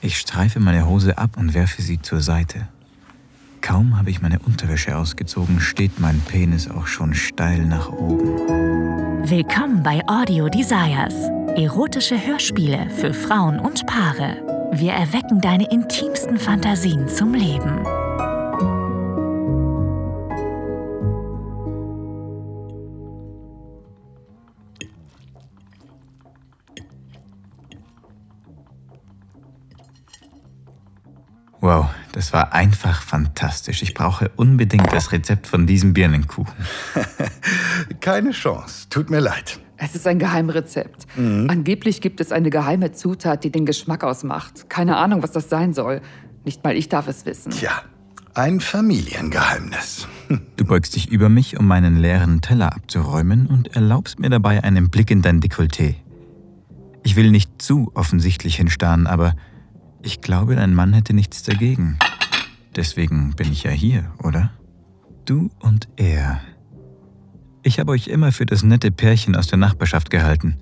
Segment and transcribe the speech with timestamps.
[0.00, 2.68] Ich streife meine Hose ab und werfe sie zur Seite.
[3.60, 9.28] Kaum habe ich meine Unterwäsche ausgezogen, steht mein Penis auch schon steil nach oben.
[9.28, 11.14] Willkommen bei Audio Desires.
[11.56, 14.70] Erotische Hörspiele für Frauen und Paare.
[14.72, 17.84] Wir erwecken deine intimsten Fantasien zum Leben.
[31.68, 33.82] Wow, das war einfach fantastisch.
[33.82, 36.54] Ich brauche unbedingt das Rezept von diesem Birnenkuchen.
[38.00, 38.86] Keine Chance.
[38.88, 39.60] Tut mir leid.
[39.76, 41.06] Es ist ein Geheimrezept.
[41.18, 41.46] Mhm.
[41.50, 44.70] Angeblich gibt es eine geheime Zutat, die den Geschmack ausmacht.
[44.70, 46.00] Keine Ahnung, was das sein soll.
[46.46, 47.50] Nicht mal ich darf es wissen.
[47.50, 47.82] Tja,
[48.32, 50.08] ein Familiengeheimnis.
[50.56, 54.88] Du beugst dich über mich, um meinen leeren Teller abzuräumen und erlaubst mir dabei einen
[54.88, 55.96] Blick in dein Dekolleté.
[57.02, 59.34] Ich will nicht zu offensichtlich hinstarren, aber
[60.02, 61.98] ich glaube, dein Mann hätte nichts dagegen.
[62.76, 64.50] Deswegen bin ich ja hier, oder?
[65.24, 66.40] Du und er.
[67.62, 70.56] Ich habe euch immer für das nette Pärchen aus der Nachbarschaft gehalten.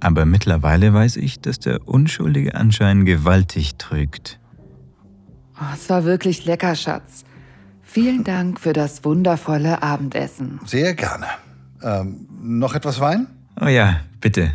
[0.00, 4.40] Aber mittlerweile weiß ich, dass der unschuldige Anschein gewaltig trügt.
[5.60, 7.24] Oh, es war wirklich lecker, Schatz.
[7.82, 10.60] Vielen Dank für das wundervolle Abendessen.
[10.64, 11.26] Sehr gerne.
[11.82, 13.26] Ähm, noch etwas Wein?
[13.60, 14.52] Oh ja, bitte.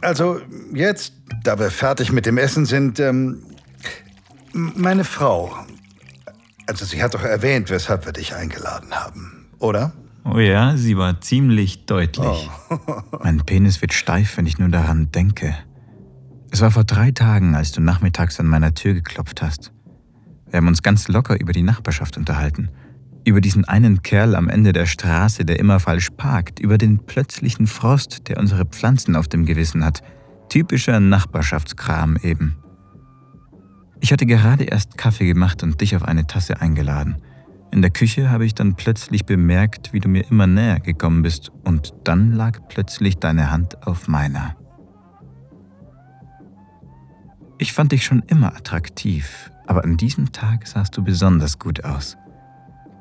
[0.00, 0.40] Also
[0.72, 3.42] jetzt, da wir fertig mit dem Essen sind, ähm,
[4.52, 5.54] meine Frau.
[6.66, 9.92] Also sie hat doch erwähnt, weshalb wir dich eingeladen haben, oder?
[10.24, 12.50] Oh ja, sie war ziemlich deutlich.
[12.70, 12.78] Oh.
[13.22, 15.54] mein Penis wird steif, wenn ich nur daran denke.
[16.50, 19.72] Es war vor drei Tagen, als du nachmittags an meiner Tür geklopft hast.
[20.50, 22.70] Wir haben uns ganz locker über die Nachbarschaft unterhalten
[23.28, 27.66] über diesen einen Kerl am Ende der Straße, der immer falsch parkt, über den plötzlichen
[27.66, 30.02] Frost, der unsere Pflanzen auf dem Gewissen hat.
[30.48, 32.56] Typischer Nachbarschaftskram eben.
[34.00, 37.16] Ich hatte gerade erst Kaffee gemacht und dich auf eine Tasse eingeladen.
[37.70, 41.50] In der Küche habe ich dann plötzlich bemerkt, wie du mir immer näher gekommen bist,
[41.64, 44.56] und dann lag plötzlich deine Hand auf meiner.
[47.58, 52.16] Ich fand dich schon immer attraktiv, aber an diesem Tag sahst du besonders gut aus.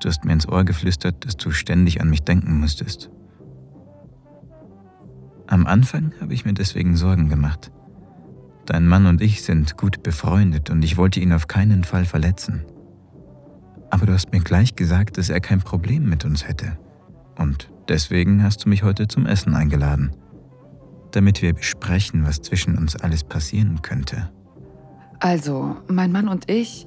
[0.00, 3.10] Du hast mir ins Ohr geflüstert, dass du ständig an mich denken müsstest.
[5.46, 7.70] Am Anfang habe ich mir deswegen Sorgen gemacht.
[8.66, 12.64] Dein Mann und ich sind gut befreundet und ich wollte ihn auf keinen Fall verletzen.
[13.90, 16.76] Aber du hast mir gleich gesagt, dass er kein Problem mit uns hätte.
[17.38, 20.10] Und deswegen hast du mich heute zum Essen eingeladen,
[21.12, 24.30] damit wir besprechen, was zwischen uns alles passieren könnte.
[25.20, 26.86] Also, mein Mann und ich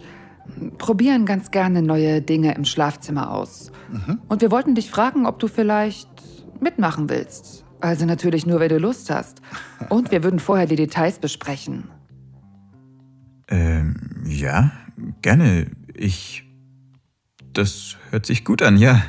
[0.78, 3.72] probieren ganz gerne neue Dinge im Schlafzimmer aus.
[3.92, 4.20] Mhm.
[4.28, 6.10] Und wir wollten dich fragen, ob du vielleicht
[6.60, 7.66] mitmachen willst.
[7.82, 9.42] Also natürlich nur, wenn du Lust hast.
[9.90, 11.86] Und wir würden vorher die Details besprechen.
[13.48, 14.72] Ähm, ja,
[15.22, 15.68] gerne.
[15.94, 16.46] Ich.
[17.54, 19.02] Das hört sich gut an, ja.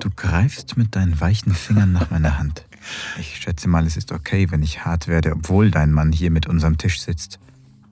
[0.00, 2.64] Du greifst mit deinen weichen Fingern nach meiner Hand.
[3.18, 6.46] Ich schätze mal, es ist okay, wenn ich hart werde, obwohl dein Mann hier mit
[6.46, 7.38] unserem Tisch sitzt.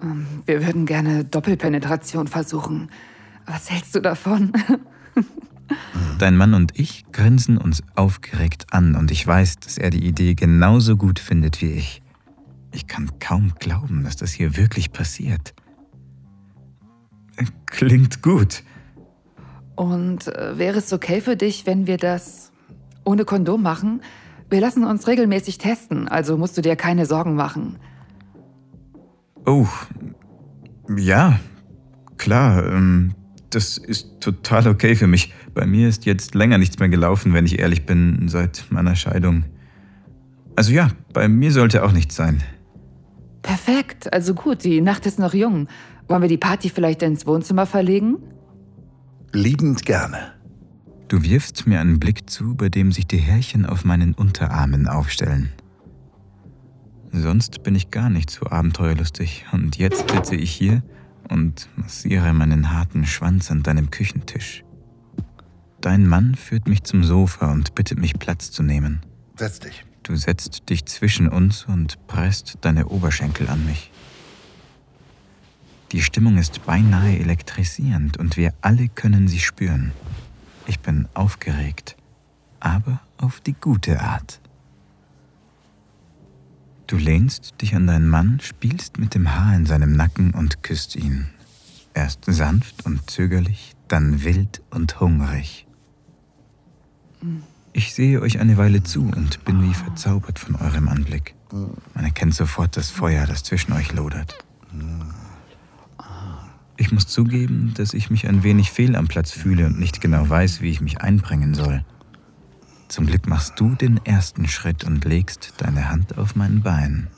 [0.06, 2.90] Ähm, wir würden gerne Doppelpenetration versuchen.
[3.46, 4.52] Was hältst du davon?
[6.18, 10.34] Dein Mann und ich grinsen uns aufgeregt an und ich weiß, dass er die Idee
[10.34, 12.02] genauso gut findet wie ich.
[12.72, 15.54] Ich kann kaum glauben, dass das hier wirklich passiert.
[17.66, 18.62] Klingt gut.
[19.74, 22.52] Und äh, wäre es okay für dich, wenn wir das
[23.04, 24.02] ohne Kondom machen?
[24.48, 27.78] Wir lassen uns regelmäßig testen, also musst du dir keine Sorgen machen.
[29.46, 29.68] Oh,
[30.96, 31.38] ja,
[32.18, 32.66] klar.
[32.66, 33.14] Ähm,
[33.50, 35.32] das ist total okay für mich.
[35.54, 39.44] Bei mir ist jetzt länger nichts mehr gelaufen, wenn ich ehrlich bin, seit meiner Scheidung.
[40.56, 42.42] Also ja, bei mir sollte auch nichts sein.
[43.42, 45.68] Perfekt, also gut, die Nacht ist noch jung.
[46.08, 48.18] Wollen wir die Party vielleicht ins Wohnzimmer verlegen?
[49.32, 50.32] Liebend gerne.
[51.08, 55.52] Du wirfst mir einen Blick zu, bei dem sich die Härchen auf meinen Unterarmen aufstellen.
[57.12, 60.82] Sonst bin ich gar nicht so abenteuerlustig und jetzt sitze ich hier
[61.28, 64.64] und massiere meinen harten Schwanz an deinem Küchentisch.
[65.80, 69.00] Dein Mann führt mich zum Sofa und bittet mich Platz zu nehmen.
[69.36, 69.84] Setz dich.
[70.02, 73.90] Du setzt dich zwischen uns und presst deine Oberschenkel an mich.
[75.92, 79.92] Die Stimmung ist beinahe elektrisierend und wir alle können sie spüren.
[80.66, 81.96] Ich bin aufgeregt,
[82.60, 84.40] aber auf die gute Art.
[86.86, 90.94] Du lehnst dich an deinen Mann, spielst mit dem Haar in seinem Nacken und küsst
[90.94, 91.26] ihn.
[91.94, 95.66] Erst sanft und zögerlich, dann wild und hungrig.
[97.72, 101.34] Ich sehe euch eine Weile zu und bin wie verzaubert von eurem Anblick.
[101.50, 104.38] Man erkennt sofort das Feuer, das zwischen euch lodert.
[106.76, 110.28] Ich muss zugeben, dass ich mich ein wenig fehl am Platz fühle und nicht genau
[110.28, 111.84] weiß, wie ich mich einbringen soll.
[112.88, 117.08] Zum Glück machst du den ersten Schritt und legst deine Hand auf mein Bein.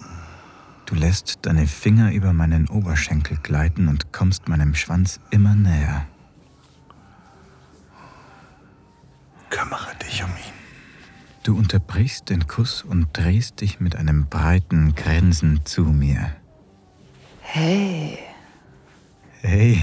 [0.86, 6.06] Du lässt deine Finger über meinen Oberschenkel gleiten und kommst meinem Schwanz immer näher.
[9.50, 10.58] Kümmere dich um ihn.
[11.42, 16.30] Du unterbrichst den Kuss und drehst dich mit einem breiten Grinsen zu mir.
[17.40, 18.18] Hey.
[19.40, 19.82] Hey.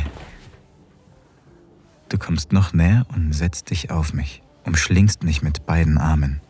[2.09, 6.41] Du kommst noch näher und setzt dich auf mich, umschlingst mich mit beiden Armen.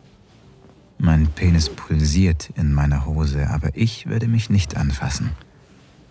[0.98, 5.30] Mein Penis pulsiert in meiner Hose, aber ich werde mich nicht anfassen.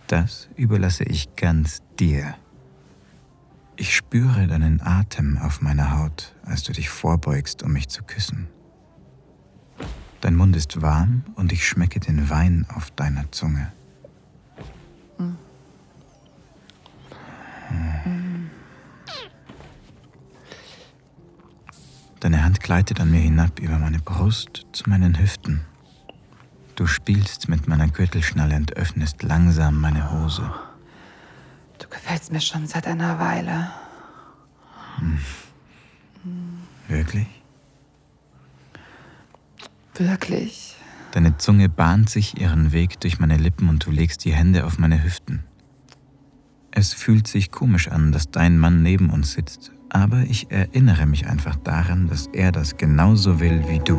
[0.06, 2.34] Das überlasse ich ganz dir.
[3.74, 8.48] Ich spüre deinen Atem auf meiner Haut, als du dich vorbeugst, um mich zu küssen.
[10.20, 13.72] Dein Mund ist warm und ich schmecke den Wein auf deiner Zunge.
[22.26, 25.60] Deine Hand gleitet an mir hinab über meine Brust zu meinen Hüften.
[26.74, 30.52] Du spielst mit meiner Gürtelschnalle und öffnest langsam meine Hose.
[31.78, 33.70] Du gefällst mir schon seit einer Weile.
[36.88, 37.28] Wirklich?
[39.94, 40.74] Wirklich.
[41.12, 44.80] Deine Zunge bahnt sich ihren Weg durch meine Lippen und du legst die Hände auf
[44.80, 45.44] meine Hüften.
[46.72, 51.26] Es fühlt sich komisch an, dass dein Mann neben uns sitzt, aber ich erinnere mich
[51.26, 53.96] einfach daran, dass er das genauso will wie du.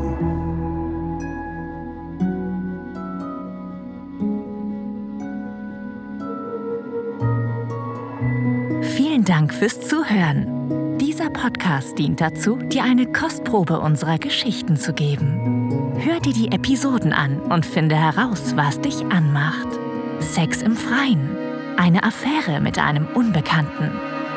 [8.96, 10.98] Vielen Dank fürs Zuhören.
[10.98, 15.94] Dieser Podcast dient dazu, dir eine Kostprobe unserer Geschichten zu geben.
[16.00, 19.68] Hör dir die Episoden an und finde heraus, was dich anmacht.
[20.20, 21.30] Sex im Freien,
[21.78, 23.92] eine Affäre mit einem Unbekannten,